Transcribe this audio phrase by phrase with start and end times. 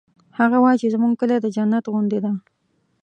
[0.39, 2.31] هغه وایي چې زموږ کلی د جنت غوندی ده